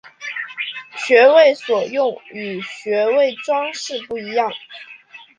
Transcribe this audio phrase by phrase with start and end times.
[0.95, 4.51] 学为所用与学为‘装饰’不一样